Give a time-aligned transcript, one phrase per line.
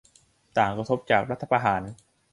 [0.57, 1.81] ต่างกระทบจากรัฐประหาร